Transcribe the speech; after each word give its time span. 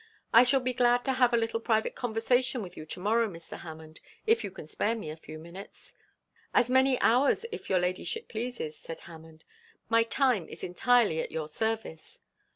I 0.33 0.41
shall 0.41 0.61
be 0.61 0.73
glad 0.73 1.05
to 1.05 1.13
have 1.13 1.31
a 1.31 1.37
little 1.37 1.59
private 1.59 1.93
conversation 1.93 2.63
with 2.63 2.75
you 2.75 2.87
to 2.87 2.99
morrow, 2.99 3.29
Mr. 3.29 3.59
Hammond, 3.59 4.01
if 4.25 4.43
you 4.43 4.49
can 4.49 4.65
spare 4.65 4.95
me 4.95 5.11
a 5.11 5.15
few 5.15 5.37
minutes.' 5.37 5.93
'As 6.55 6.71
many 6.71 6.99
hours, 7.01 7.45
if 7.51 7.69
your 7.69 7.77
ladyship 7.77 8.27
pleases,' 8.27 8.75
said 8.79 9.01
Hammond. 9.01 9.43
'My 9.89 10.01
time 10.01 10.49
is 10.49 10.63
entirely 10.63 11.21
at 11.21 11.29
your 11.31 11.47
service.' 11.47 12.17